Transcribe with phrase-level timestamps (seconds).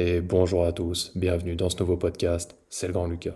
[0.00, 3.34] et bonjour à tous, bienvenue dans ce nouveau podcast, c'est le grand Lucas.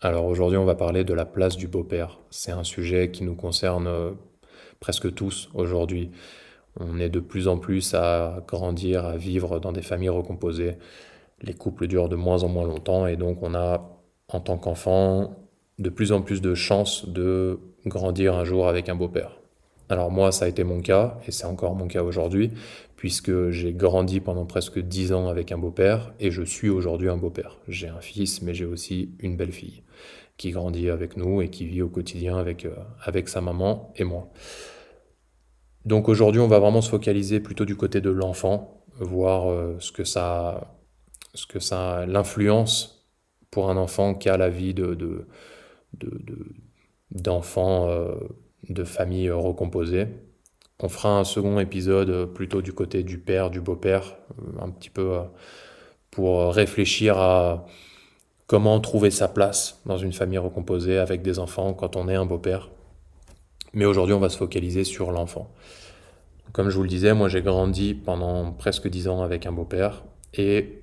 [0.00, 2.18] Alors aujourd'hui on va parler de la place du beau-père.
[2.28, 4.10] C'est un sujet qui nous concerne euh,
[4.80, 6.10] presque tous aujourd'hui.
[6.80, 10.76] On est de plus en plus à grandir, à vivre dans des familles recomposées.
[11.40, 13.88] Les couples durent de moins en moins longtemps et donc on a
[14.26, 15.36] en tant qu'enfant
[15.78, 19.38] de plus en plus de chances de grandir un jour avec un beau-père.
[19.88, 22.50] Alors moi, ça a été mon cas, et c'est encore mon cas aujourd'hui,
[22.96, 27.16] puisque j'ai grandi pendant presque dix ans avec un beau-père, et je suis aujourd'hui un
[27.16, 27.58] beau-père.
[27.68, 29.82] J'ai un fils, mais j'ai aussi une belle-fille,
[30.36, 34.28] qui grandit avec nous et qui vit au quotidien avec, euh, sa maman et moi.
[35.84, 39.92] Donc aujourd'hui, on va vraiment se focaliser plutôt du côté de l'enfant, voir euh, ce
[39.92, 40.74] que ça,
[41.34, 43.08] ce que ça, l'influence
[43.52, 45.26] pour un enfant qui a la vie de, de,
[47.56, 48.18] euh,
[48.68, 50.08] de famille recomposée.
[50.80, 54.90] On fera un second épisode plutôt du côté du père, du beau-père, euh, un petit
[54.90, 55.22] peu euh,
[56.10, 57.66] pour réfléchir à
[58.46, 62.26] comment trouver sa place dans une famille recomposée avec des enfants quand on est un
[62.26, 62.70] beau-père.
[63.72, 65.50] Mais aujourd'hui, on va se focaliser sur l'enfant.
[66.52, 70.04] Comme je vous le disais, moi j'ai grandi pendant presque dix ans avec un beau-père
[70.32, 70.82] et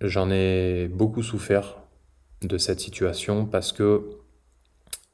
[0.00, 1.78] j'en ai beaucoup souffert
[2.42, 4.10] de cette situation parce que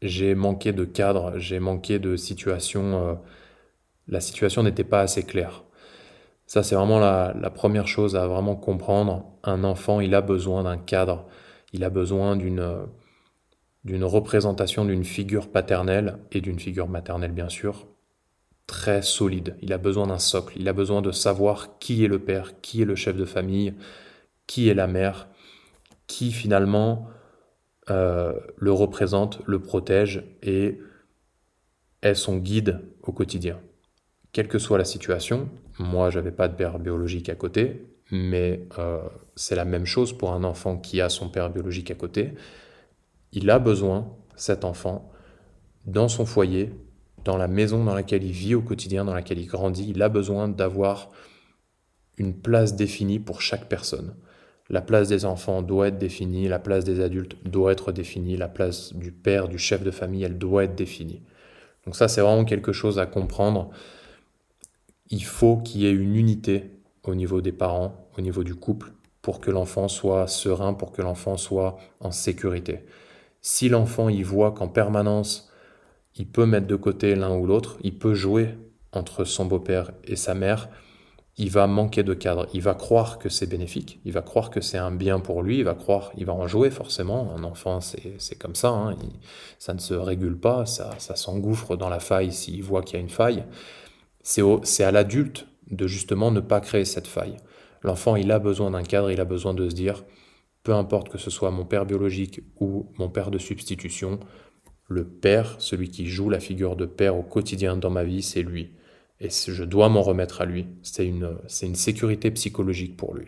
[0.02, 3.08] j'ai manqué de cadre, j'ai manqué de situation.
[3.08, 3.14] Euh,
[4.08, 5.64] la situation n'était pas assez claire.
[6.46, 9.24] Ça, c'est vraiment la, première chose à vraiment comprendre.
[9.44, 11.26] Un enfant, il a besoin d'un cadre,
[11.72, 12.86] il a besoin d'une
[13.84, 17.88] d'une représentation d'une figure paternelle et d'une figure maternelle, bien sûr,
[18.68, 19.56] très solide.
[19.60, 22.82] Il a besoin d'un socle, il a besoin de savoir qui est le père, qui
[22.82, 23.74] est le chef de famille,
[24.46, 25.28] qui est la mère,
[26.06, 27.08] qui finalement
[27.90, 30.78] euh, le représente, le protège et
[32.02, 33.60] est son guide au quotidien.
[34.32, 39.00] Quelle que soit la situation, moi j'avais pas de père biologique à côté, mais euh,
[39.36, 42.34] c'est la même chose pour un enfant qui a son père biologique à côté.
[43.32, 45.10] Il a besoin, cet enfant,
[45.86, 46.72] dans son foyer,
[47.24, 50.08] dans la maison dans laquelle il vit au quotidien, dans laquelle il grandit, il a
[50.08, 51.10] besoin d'avoir
[52.16, 54.14] une place définie pour chaque personne.
[54.72, 58.48] La place des enfants doit être définie, la place des adultes doit être définie, la
[58.48, 61.22] place du père, du chef de famille, elle doit être définie.
[61.84, 63.70] Donc ça, c'est vraiment quelque chose à comprendre.
[65.10, 66.70] Il faut qu'il y ait une unité
[67.04, 71.02] au niveau des parents, au niveau du couple, pour que l'enfant soit serein, pour que
[71.02, 72.80] l'enfant soit en sécurité.
[73.42, 75.52] Si l'enfant y voit qu'en permanence,
[76.16, 78.54] il peut mettre de côté l'un ou l'autre, il peut jouer
[78.92, 80.70] entre son beau-père et sa mère,
[81.38, 82.46] il va manquer de cadre.
[82.52, 85.58] Il va croire que c'est bénéfique, il va croire que c'est un bien pour lui,
[85.58, 87.34] il va croire, il va en jouer forcément.
[87.34, 88.96] Un enfant, c'est comme ça, hein.
[89.58, 92.98] ça ne se régule pas, ça, ça s'engouffre dans la faille s'il voit qu'il y
[92.98, 93.44] a une faille.
[94.22, 97.36] C'est à l'adulte de justement ne pas créer cette faille.
[97.82, 100.04] L'enfant, il a besoin d'un cadre, il a besoin de se dire,
[100.62, 104.20] peu importe que ce soit mon père biologique ou mon père de substitution,
[104.88, 108.42] le père, celui qui joue la figure de père au quotidien dans ma vie, c'est
[108.42, 108.72] lui
[109.22, 110.66] et je dois m'en remettre à lui.
[110.82, 113.26] C'est une, une sécurité psychologique pour lui.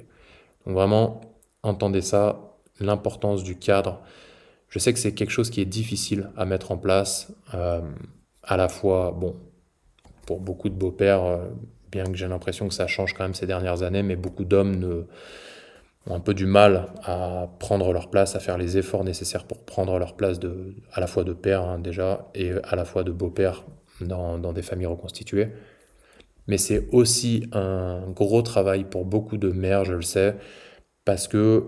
[0.66, 1.20] Donc vraiment,
[1.62, 4.00] entendez ça, l'importance du cadre.
[4.68, 7.80] Je sais que c'est quelque chose qui est difficile à mettre en place, euh,
[8.42, 9.36] à la fois, bon,
[10.26, 11.46] pour beaucoup de beaux-pères, euh,
[11.92, 15.06] bien que j'ai l'impression que ça change quand même ces dernières années, mais beaucoup d'hommes
[16.06, 19.64] ont un peu du mal à prendre leur place, à faire les efforts nécessaires pour
[19.64, 20.40] prendre leur place
[20.92, 23.64] à la fois de père hein, déjà et à la fois de beau-père
[24.00, 25.52] dans des familles reconstituées
[26.46, 30.36] mais c'est aussi un gros travail pour beaucoup de mères, je le sais,
[31.04, 31.64] parce que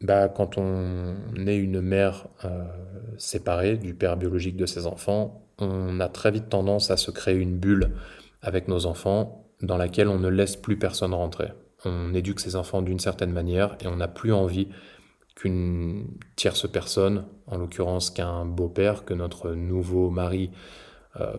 [0.00, 1.16] bah, quand on
[1.46, 2.64] est une mère euh,
[3.16, 7.36] séparée du père biologique de ses enfants, on a très vite tendance à se créer
[7.36, 7.92] une bulle
[8.42, 11.48] avec nos enfants dans laquelle on ne laisse plus personne rentrer.
[11.84, 14.68] On éduque ses enfants d'une certaine manière et on n'a plus envie
[15.36, 16.06] qu'une
[16.36, 20.50] tierce personne, en l'occurrence qu'un beau-père, que notre nouveau mari,
[21.20, 21.36] euh,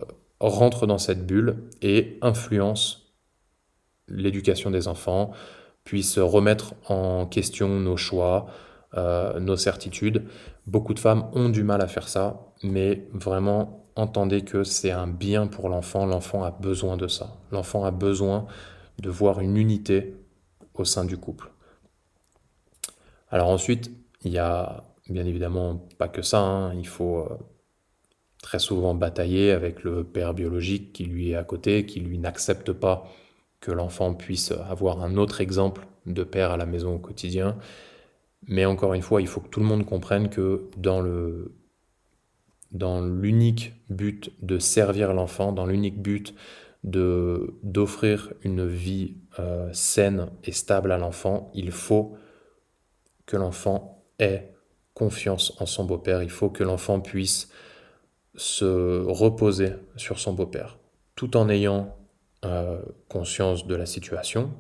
[0.48, 3.14] rentre dans cette bulle et influence
[4.08, 5.32] l'éducation des enfants,
[5.84, 8.48] puisse remettre en question nos choix,
[8.96, 10.26] euh, nos certitudes.
[10.68, 15.08] Beaucoup de femmes ont du mal à faire ça, mais vraiment entendez que c'est un
[15.08, 16.06] bien pour l'enfant.
[16.06, 17.38] L'enfant a besoin de ça.
[17.52, 18.46] L'enfant a besoin
[19.00, 20.16] de voir une unité
[20.74, 21.52] au sein du couple.
[23.30, 23.92] Alors ensuite,
[24.24, 26.40] il y a bien évidemment pas que ça.
[26.40, 26.74] Hein.
[26.76, 27.38] Il faut euh,
[28.46, 32.72] très souvent bataillé avec le père biologique qui lui est à côté, qui lui n'accepte
[32.74, 33.12] pas
[33.60, 37.58] que l'enfant puisse avoir un autre exemple de père à la maison au quotidien.
[38.48, 41.02] Mais encore une fois, il faut que tout le monde comprenne que dans
[43.02, 46.36] l'unique but de servir l'enfant, dans l'unique but
[46.84, 52.16] de d'offrir une vie euh, saine et stable à l'enfant, il faut
[53.26, 54.54] que l'enfant ait
[54.94, 57.50] confiance en son beau-père, il faut que l'enfant puisse
[58.38, 60.78] se reposer sur son beau-père,
[61.16, 61.96] tout en ayant
[62.44, 64.52] euh, conscience de la situation.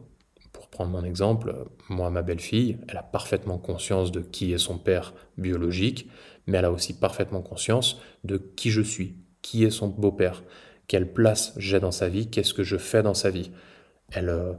[0.53, 1.53] Pour prendre mon exemple,
[1.89, 6.09] moi, ma belle-fille, elle a parfaitement conscience de qui est son père biologique,
[6.47, 10.43] mais elle a aussi parfaitement conscience de qui je suis, qui est son beau-père,
[10.87, 13.51] quelle place j'ai dans sa vie, qu'est-ce que je fais dans sa vie.
[14.11, 14.53] Elle, euh,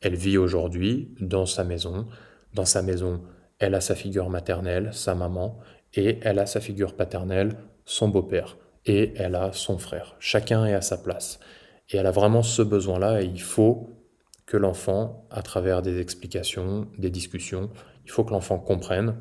[0.00, 2.06] elle vit aujourd'hui dans sa maison.
[2.54, 3.22] Dans sa maison,
[3.58, 5.58] elle a sa figure maternelle, sa maman,
[5.94, 7.56] et elle a sa figure paternelle,
[7.88, 10.14] son beau-père, et elle a son frère.
[10.18, 11.40] Chacun est à sa place.
[11.88, 13.96] Et elle a vraiment ce besoin-là, et il faut
[14.44, 17.70] que l'enfant, à travers des explications, des discussions,
[18.04, 19.16] il faut que l'enfant comprenne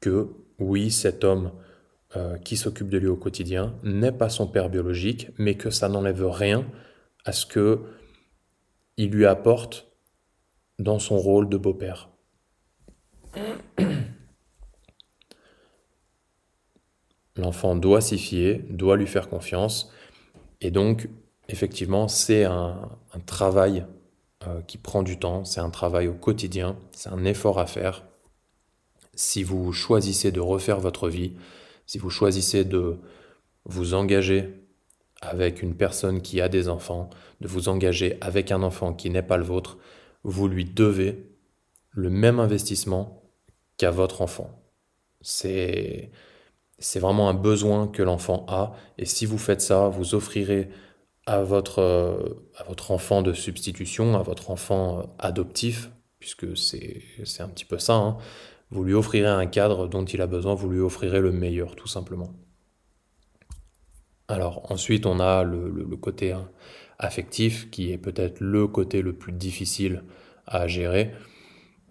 [0.00, 1.52] que oui, cet homme
[2.16, 5.90] euh, qui s'occupe de lui au quotidien n'est pas son père biologique, mais que ça
[5.90, 6.66] n'enlève rien
[7.26, 7.80] à ce que
[8.96, 9.92] il lui apporte
[10.78, 12.10] dans son rôle de beau-père.
[17.42, 19.90] L'enfant doit s'y fier, doit lui faire confiance,
[20.60, 21.08] et donc
[21.48, 22.88] effectivement c'est un,
[23.26, 23.84] travail
[24.46, 28.04] euh, qui prend du temps, c'est un travail au quotidien, c'est un effort à faire.
[29.16, 31.32] Si vous choisissez de refaire votre vie,
[31.84, 33.00] si vous choisissez de
[33.64, 34.64] vous engager
[35.20, 37.10] avec une personne qui a des enfants,
[37.40, 39.78] de vous engager avec un enfant qui n'est pas le vôtre,
[40.22, 41.26] vous lui devez
[41.90, 43.20] le même investissement
[43.78, 44.62] qu'à votre enfant.
[45.22, 46.12] C'est
[46.82, 50.68] c'est vraiment un besoin que l'enfant a et si vous faites ça, vous offrirez
[51.26, 57.02] à votre, votre enfant de substitution, à votre enfant adoptif, puisque c'est
[57.40, 58.18] un petit peu ça, hein,
[58.70, 61.88] vous lui offrirez un cadre dont il a besoin, vous lui offrirez le meilleur, tout
[61.88, 62.32] simplement.
[64.28, 66.48] Alors ensuite, on a le, côté hein,
[66.98, 70.04] affectif, qui est peut-être le côté le plus difficile
[70.46, 71.12] à gérer,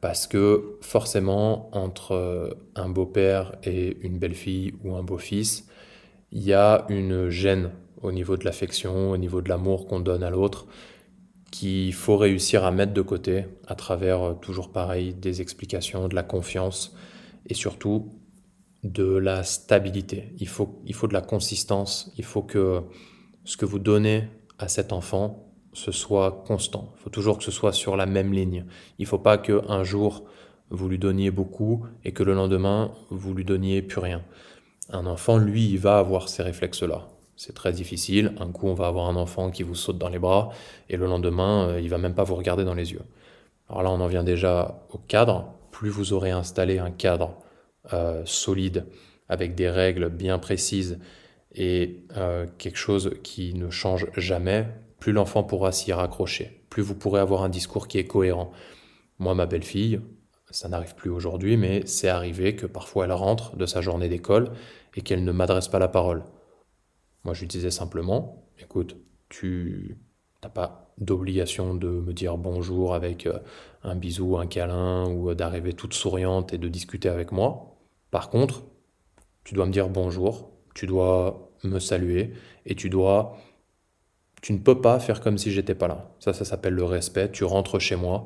[0.01, 5.67] parce que forcément, entre euh, un beau-père et une belle-fille ou un beau-fils,
[6.31, 7.71] il y a une gêne
[8.01, 10.65] au niveau de l'affection, au niveau de l'amour qu'on donne à l'autre,
[11.51, 16.15] qu'il faut réussir à mettre de côté à travers euh, toujours pareil des explications, de
[16.15, 16.95] la confiance
[17.47, 18.09] et surtout
[18.83, 20.33] de la stabilité.
[20.39, 22.81] Il faut, il faut de la consistance, il faut que
[23.43, 24.27] ce que vous donnez
[24.57, 26.93] à cet enfant, ce soit constant.
[26.97, 28.65] Il faut toujours que ce soit sur la même ligne.
[28.99, 30.23] Il ne faut pas qu'un jour
[30.69, 34.23] vous lui donniez beaucoup et que le lendemain vous lui donniez plus rien.
[34.89, 37.07] Un enfant, lui, il va avoir ces réflexes-là.
[37.37, 38.33] C'est très difficile.
[38.39, 40.49] Un coup, on va avoir un enfant qui vous saute dans les bras
[40.89, 43.01] et le lendemain, euh, il va même pas vous regarder dans les yeux.
[43.69, 45.53] Alors là, on en vient déjà au cadre.
[45.71, 47.37] Plus vous aurez installé un cadre
[47.93, 48.85] euh, solide
[49.29, 50.99] avec des règles bien précises
[51.55, 54.67] et euh, quelque chose qui ne change jamais,
[55.01, 56.63] plus l'enfant pourra s'y raccrocher.
[56.69, 58.51] Plus vous pourrez avoir un discours qui est cohérent.
[59.17, 59.99] Moi, ma belle-fille,
[60.51, 64.51] ça n'arrive plus aujourd'hui, mais c'est arrivé que parfois elle rentre de sa journée d'école
[64.95, 66.23] et qu'elle ne m'adresse pas la parole.
[67.23, 68.95] Moi, je lui disais simplement, écoute,
[69.27, 69.97] tu
[70.43, 73.39] n'as pas d'obligation de me dire bonjour avec euh,
[73.83, 77.75] un bisou, un câlin, ou d'arriver toute souriante et de discuter avec moi.
[78.11, 78.65] Par contre,
[79.43, 82.33] tu dois me dire bonjour, tu dois me saluer,
[82.67, 83.35] et tu dois...
[84.41, 86.11] Tu ne peux pas faire comme si j'étais pas là.
[86.19, 87.31] Ça, ça s'appelle le respect.
[87.31, 88.25] Tu rentres chez moi,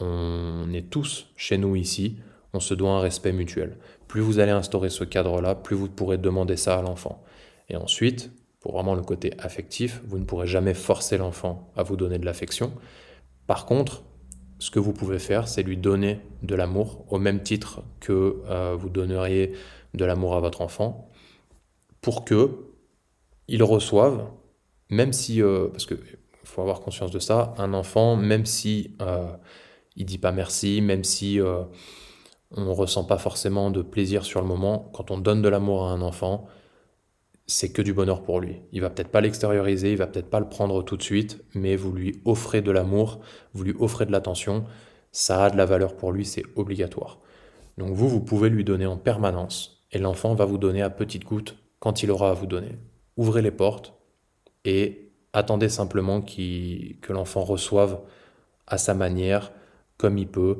[0.00, 2.16] on est tous chez nous ici,
[2.52, 3.76] on se doit un respect mutuel.
[4.06, 7.22] Plus vous allez instaurer ce cadre-là, plus vous pourrez demander ça à l'enfant.
[7.68, 8.30] Et ensuite,
[8.60, 12.24] pour vraiment le côté affectif, vous ne pourrez jamais forcer l'enfant à vous donner de
[12.24, 12.72] l'affection.
[13.46, 14.02] Par contre,
[14.58, 18.76] ce que vous pouvez faire, c'est lui donner de l'amour au même titre que euh,
[18.78, 19.52] vous donneriez
[19.94, 21.08] de l'amour à votre enfant,
[22.00, 22.64] pour que
[23.46, 24.26] il reçoive,
[24.90, 25.98] même si, euh, parce qu'il
[26.44, 29.28] faut avoir conscience de ça, un enfant, même si euh,
[29.96, 31.40] il dit pas merci, même si
[32.52, 35.86] on ne ressent pas forcément de plaisir sur le moment, quand on donne de l'amour
[35.86, 36.46] à un enfant,
[37.46, 38.60] c'est que du bonheur pour lui.
[38.72, 41.76] Il va peut-être pas l'extérioriser, il va peut-être pas le prendre tout de suite, mais
[41.76, 43.20] vous lui offrez de l'amour,
[43.54, 44.64] vous lui offrez de l'attention,
[45.12, 47.18] ça a de la valeur pour lui, c'est obligatoire.
[47.78, 51.24] Donc vous, vous pouvez lui donner en permanence, et l'enfant va vous donner à petites
[51.24, 52.76] gouttes quand il aura à vous donner.
[53.16, 53.94] Ouvrez les portes
[54.68, 57.98] et attendez simplement que l'enfant reçoive
[58.66, 59.50] à sa manière,
[59.96, 60.58] comme il peut.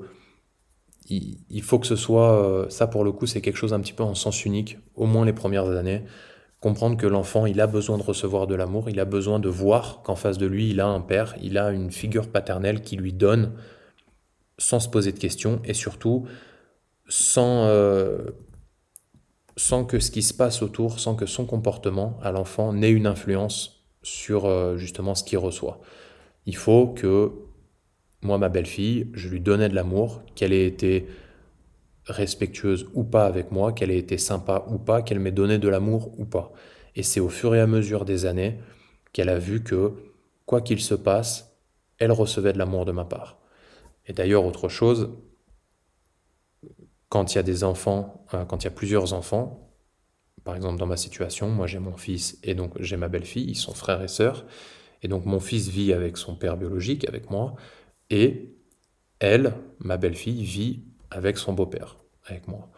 [1.11, 3.95] Il, faut que ce soit, euh, ça pour le coup, c'est quelque chose un petit
[3.95, 6.05] peu en sens unique, au moins les premières années
[6.61, 10.03] comprendre que l'enfant, il a besoin de recevoir de l'amour, il a besoin de voir
[10.03, 13.13] qu'en face de lui, il a un père, il a une figure paternelle qui lui
[13.13, 13.53] donne
[14.59, 16.27] sans se poser de questions et surtout
[17.09, 18.19] sans, euh,
[19.57, 23.07] sans que ce qui se passe autour, sans que son comportement à l'enfant n'ait une
[23.07, 23.78] influence
[24.09, 25.81] sur euh, justement ce qu'il reçoit.
[26.47, 27.33] Il faut que
[28.23, 31.07] moi, ma belle-fille, je lui donnais de l'amour, qu'elle ait été
[32.07, 35.69] respectueuse ou pas avec moi, qu'elle ait été sympa ou pas, qu'elle m'ait donné de
[35.69, 36.53] l'amour ou pas.
[36.97, 38.59] Et c'est au fur et à mesure des années
[39.13, 39.93] qu'elle a vu que,
[40.47, 41.57] quoi qu'il se passe,
[41.99, 43.39] elle recevait de l'amour de ma part.
[44.07, 45.11] Et d'ailleurs, autre chose,
[47.09, 49.68] quand il y a des enfants, euh, quand il y a plusieurs enfants,
[50.45, 53.57] par exemple dans ma situation, moi j'ai mon fils et donc j'ai ma belle-fille, ils
[53.57, 54.45] sont frères et sœurs,
[55.03, 57.55] et donc mon fils vit avec son père biologique, avec moi,
[58.11, 58.55] et
[59.21, 62.71] elle, ma belle-fille, vit avec son beau-père, avec moi.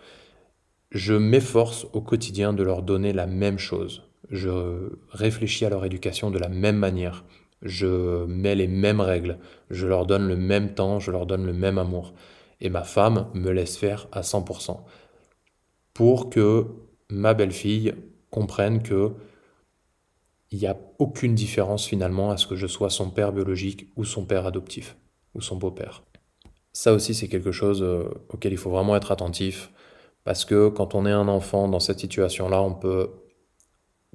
[0.91, 4.03] Je m'efforce au quotidien de leur donner la même chose.
[4.31, 7.25] Je réfléchis à leur éducation de la même manière.
[7.63, 9.39] Je mets les mêmes règles.
[9.71, 12.15] Je leur donne le même temps, je leur donne le même amour.
[12.61, 14.81] Et ma femme me laisse faire à 100%.
[15.95, 16.67] Pour que
[17.11, 17.95] ma belle-fille
[18.31, 19.13] comprenne que
[20.51, 24.05] il n'y a aucune différence finalement à ce que je sois son père biologique ou
[24.05, 24.97] son père adoptif
[25.35, 26.03] ou son beau-père.
[26.73, 29.71] Ça aussi, c'est quelque chose euh, auquel il faut vraiment être attentif,
[30.25, 33.11] parce que quand on est un enfant dans cette situation-là, on peut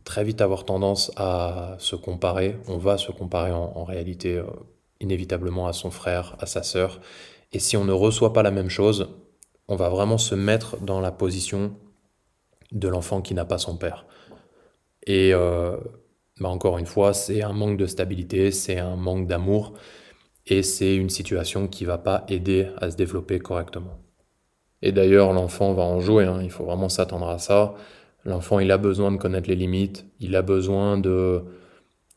[0.03, 2.57] très vite avoir tendance à se comparer.
[2.67, 4.45] On va se comparer en, réalité euh,
[5.01, 7.01] inévitablement à son frère, à sa sœur.
[7.51, 9.09] Et si on ne reçoit pas la même chose,
[9.67, 11.75] on va vraiment se mettre dans la position
[12.75, 14.05] de l'enfant qui n'a pas son père.
[15.07, 15.77] Et euh,
[16.39, 19.73] bah encore une fois, c'est un manque de stabilité, c'est un manque d'amour
[20.45, 23.97] et c'est une situation qui va pas aider à se développer correctement.
[24.81, 26.41] Et d'ailleurs, l'enfant va en jouer, hein.
[26.43, 27.73] il faut vraiment s'attendre à ça.
[28.25, 31.43] L'enfant, il a besoin de connaître les limites, il a besoin de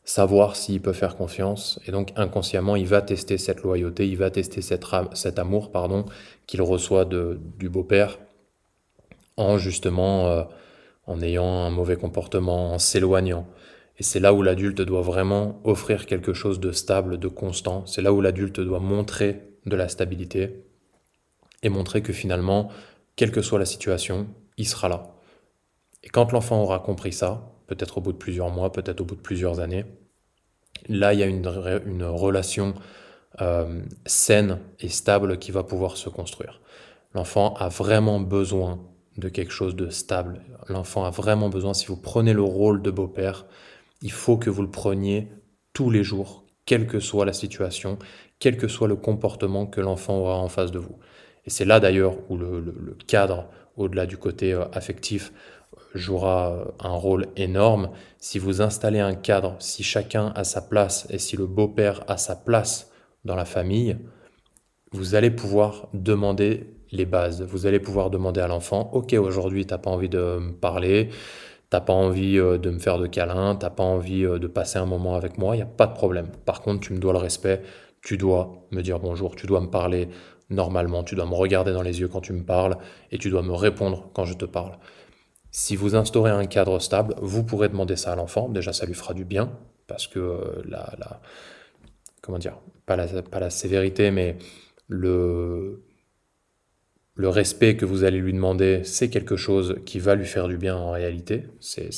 [0.03, 4.31] savoir s'il peut faire confiance, et donc inconsciemment, il va tester cette loyauté, il va
[4.31, 6.05] tester cet amour pardon,
[6.47, 8.17] qu'il reçoit de, du beau-père,
[9.39, 10.43] en justement euh,
[11.07, 13.47] en ayant un mauvais comportement, en s'éloignant.
[13.97, 17.85] Et c'est là où l'adulte doit vraiment offrir quelque chose de stable, de constant.
[17.85, 20.63] C'est là où l'adulte doit montrer de la stabilité
[21.63, 22.69] et montrer que finalement,
[23.15, 24.27] quelle que soit la situation,
[24.57, 25.15] il sera là.
[26.03, 29.15] Et quand l'enfant aura compris ça, peut-être au bout de plusieurs mois, peut-être au bout
[29.15, 29.85] de plusieurs années,
[30.87, 31.45] là, il y a une,
[31.85, 32.73] une relation
[33.41, 36.61] euh, saine et stable qui va pouvoir se construire.
[37.13, 38.79] L'enfant a vraiment besoin
[39.19, 40.41] de quelque chose de stable.
[40.67, 43.45] L'enfant a vraiment besoin, si vous prenez le rôle de beau-père,
[44.01, 45.27] il faut que vous le preniez
[45.73, 47.99] tous les jours, quelle que soit la situation,
[48.39, 50.97] quel que soit le comportement que l'enfant aura en face de vous.
[51.45, 55.31] Et c'est là d'ailleurs où le, cadre, au-delà du côté euh, affectif,
[55.95, 57.91] jouera euh, un rôle énorme.
[58.17, 62.17] Si vous installez un cadre, si chacun a sa place et si le beau-père a
[62.17, 62.91] sa place
[63.25, 63.97] dans la famille,
[64.91, 67.41] vous allez pouvoir demander les bases.
[67.41, 71.09] Vous allez pouvoir demander à l'enfant, ok, aujourd'hui, tu n'as pas envie de me parler,
[71.69, 74.79] t'as pas envie euh, de me faire de câlins, t'as pas envie euh, de passer
[74.79, 76.27] un moment avec moi, il n'y a pas de problème.
[76.45, 77.61] Par contre, tu me dois le respect,
[78.01, 80.09] tu dois me dire bonjour, tu dois me parler
[80.49, 82.77] normalement, tu dois me regarder dans les yeux quand tu me parles
[83.11, 84.77] et tu dois me répondre quand je te parle.
[85.51, 88.49] Si vous instaurez un cadre stable, vous pourrez demander ça à l'enfant.
[88.49, 89.51] Déjà, ça lui fera du bien
[89.87, 91.21] parce que euh, la, la
[92.21, 94.37] comment dire, pas la, pas la sévérité, mais
[94.87, 95.83] le,
[97.19, 100.55] le respect que vous allez lui demander, c'est quelque chose qui va lui faire du
[100.55, 101.43] bien en réalité.
[101.59, 101.89] C'est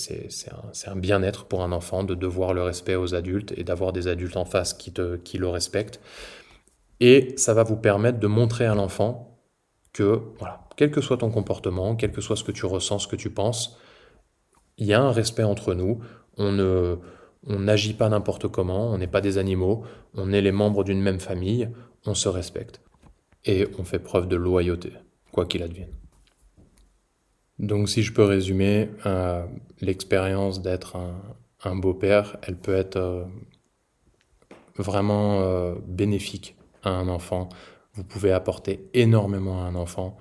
[0.88, 4.36] un, bien-être pour un enfant de devoir le respect aux adultes et d'avoir des adultes
[4.36, 4.92] en face qui,
[5.38, 6.02] le respectent.
[7.02, 9.38] Et ça va vous permettre de montrer à l'enfant
[9.94, 10.20] que,
[10.76, 13.30] quel que soit ton comportement, quel que soit ce que tu ressens, ce que tu
[13.30, 13.78] penses,
[14.80, 16.00] il y a un respect entre nous.
[16.38, 16.50] On
[17.46, 19.84] n'agit pas n'importe comment, on n'est pas des animaux,
[20.16, 21.70] on est les membres d'une même famille,
[22.08, 22.82] on se respecte.
[23.46, 24.94] Et on fait preuve de loyauté
[25.32, 25.92] quoi qu'il advienne.
[27.62, 29.46] Donc si je peux résumer, euh,
[29.82, 30.98] l'expérience d'être
[31.64, 33.24] un, beau-père, elle peut être euh,
[34.78, 37.50] vraiment euh, bénéfique à un enfant.
[37.94, 40.18] Vous pouvez apporter énormément à un enfant.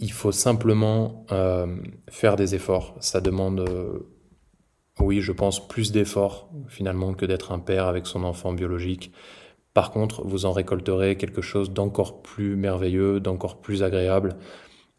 [0.00, 1.24] Il faut simplement
[2.08, 2.96] faire des efforts.
[2.98, 3.64] Ça demande,
[4.98, 9.12] oui, je pense, plus d'efforts finalement que d'être un père avec son enfant biologique.
[9.74, 14.36] Par contre, vous en récolterez quelque chose d'encore plus merveilleux, d'encore plus agréable,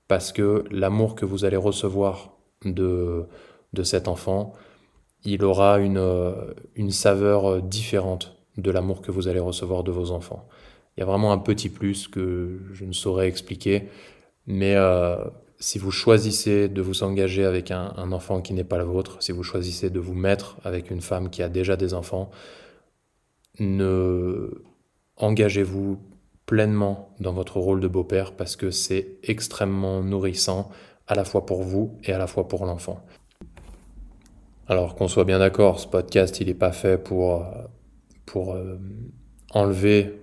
[0.08, 3.26] parce que l'amour que vous allez recevoir de,
[3.74, 4.54] de cet enfant,
[5.24, 6.36] il aura une,
[6.76, 10.48] une saveur différente de l'amour que vous allez recevoir de vos enfants.
[10.96, 13.90] Il y a vraiment un petit plus que je ne saurais expliquer,
[14.46, 15.18] mais euh,
[15.58, 19.18] si vous choisissez de vous engager avec un, un enfant qui n'est pas le vôtre,
[19.22, 22.30] si vous choisissez de vous mettre avec une femme qui a déjà des enfants,
[23.60, 24.52] ne
[25.18, 26.00] engagez-vous
[26.46, 30.70] pleinement dans votre rôle de beau-père parce que c'est extrêmement nourrissant
[31.08, 33.04] à la fois pour vous et à la fois pour l'enfant.
[34.68, 37.46] Alors qu'on soit bien d'accord, ce podcast, il n'est pas fait pour,
[38.26, 38.78] pour euh,
[39.52, 40.22] enlever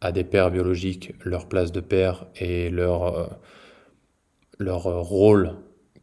[0.00, 3.26] à des pères biologiques leur place de père et leur, euh,
[4.58, 5.56] leur rôle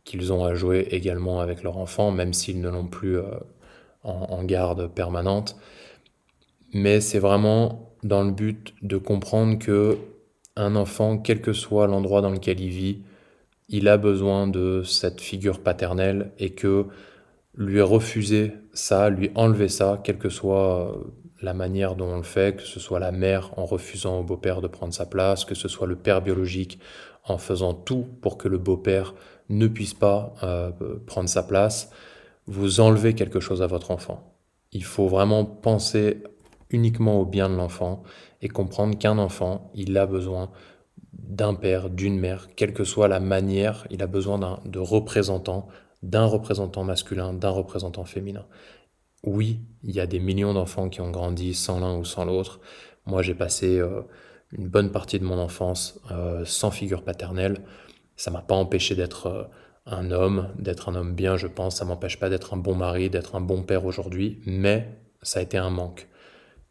[0.04, 3.26] qu'ils ont à jouer également avec leur enfant, même s'ils ne l'ont plus euh,
[4.04, 5.56] en, garde permanente.
[6.74, 9.98] Mais c'est vraiment dans le but de comprendre que
[10.56, 13.02] un enfant, quel que soit l'endroit dans lequel il vit,
[13.70, 16.86] il a besoin de cette figure paternelle et que
[17.56, 20.98] lui refuser ça, lui enlever ça, quelle que soit euh,
[21.42, 24.62] la manière dont on le fait, que ce soit la mère en refusant au beau-père
[24.62, 26.80] de prendre sa place, que ce soit le père biologique
[27.26, 29.14] en faisant tout pour que le beau-père
[29.50, 30.72] ne puisse pas euh,
[31.06, 31.92] prendre sa place,
[32.48, 34.36] vous enlevez quelque chose à votre enfant.
[34.72, 36.24] Il faut vraiment penser
[36.74, 38.04] uniquement au bien de l'enfant
[38.42, 40.50] et comprendre qu'un enfant, il a besoin
[41.14, 45.68] d'un père, d'une mère, quelle que soit la manière, il a besoin de représentants
[46.02, 48.46] d'un représentant masculin, d'un représentant féminin.
[49.24, 52.60] Oui, il y a des millions d'enfants qui ont grandi sans l'un ou sans l'autre.
[53.06, 54.02] Moi, j'ai passé euh,
[54.52, 57.62] une bonne partie de mon enfance euh, sans figure paternelle.
[58.18, 59.44] Ça m'a pas empêché d'être euh,
[59.86, 61.78] un homme, d'être un homme bien, je pense.
[61.78, 64.90] Ça m'empêche pas d'être un bon mari, d'être un bon père aujourd'hui, mais
[65.22, 66.10] ça a été un manque.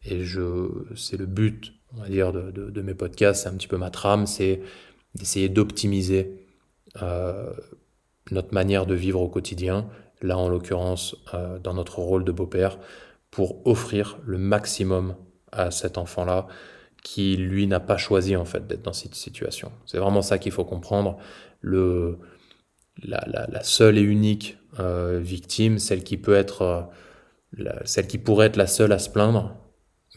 [0.05, 3.67] Et je, c'est le but, on va dire, de, de, mes podcasts, c'est un petit
[3.67, 4.61] peu ma trame, c'est
[5.15, 6.39] d'essayer d'optimiser
[8.31, 9.87] notre manière de vivre au quotidien,
[10.21, 12.79] là en l'occurrence euh, dans notre rôle de beau-père,
[13.31, 15.15] pour offrir le maximum
[15.51, 16.47] à cet enfant-là
[17.03, 19.71] qui lui n'a pas choisi en fait d'être dans cette situation.
[19.85, 21.17] C'est vraiment ça qu'il faut comprendre.
[21.59, 22.19] Le,
[23.03, 26.91] la, la, seule et unique euh, victime, celle qui peut être,
[27.59, 29.55] euh, celle qui pourrait être la seule à se plaindre,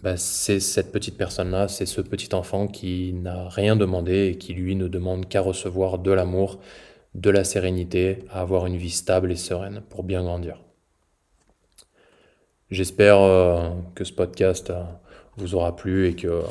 [0.07, 4.55] bah, c'est cette petite personne-là, c'est ce petit enfant qui n'a rien demandé et qui
[4.55, 6.61] lui ne demande qu'à recevoir de l'amour
[7.17, 10.63] de la sérénité, à avoir une vie stable et sereine pour bien grandir.
[12.71, 14.85] J'espère euh, que ce podcast euh,
[15.39, 16.43] vous aura plu et que euh,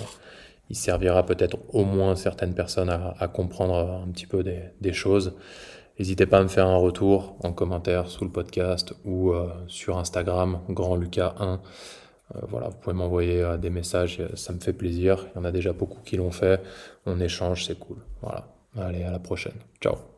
[0.70, 5.34] il servira peut-être au moins certaines personnes à, comprendre un petit peu des, choses.
[5.98, 9.32] N'hésitez pas à me faire un retour en commentaire sous le podcast ou
[9.68, 11.60] sur Instagram, grandlucas1.
[12.48, 15.28] Voilà, vous pouvez m'envoyer des messages, ça me fait plaisir.
[15.34, 16.62] Il y en a déjà beaucoup qui l'ont fait.
[17.06, 17.98] On échange, c'est cool.
[18.22, 18.48] Voilà.
[18.78, 19.56] Allez, à la prochaine.
[19.82, 20.15] Ciao.